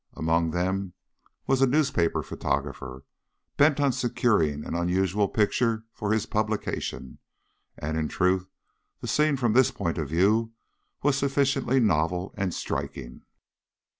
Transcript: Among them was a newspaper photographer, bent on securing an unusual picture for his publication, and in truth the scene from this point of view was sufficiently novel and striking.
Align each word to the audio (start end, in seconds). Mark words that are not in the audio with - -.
Among 0.15 0.49
them 0.49 0.93
was 1.45 1.61
a 1.61 1.67
newspaper 1.67 2.23
photographer, 2.23 3.03
bent 3.57 3.79
on 3.79 3.91
securing 3.91 4.65
an 4.65 4.73
unusual 4.73 5.27
picture 5.27 5.83
for 5.93 6.11
his 6.11 6.25
publication, 6.25 7.19
and 7.77 7.95
in 7.95 8.07
truth 8.07 8.49
the 9.01 9.07
scene 9.07 9.37
from 9.37 9.53
this 9.53 9.69
point 9.69 9.99
of 9.99 10.09
view 10.09 10.53
was 11.03 11.19
sufficiently 11.19 11.79
novel 11.79 12.33
and 12.35 12.51
striking. 12.51 13.25